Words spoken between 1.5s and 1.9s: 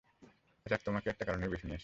বেছে নিয়েছে।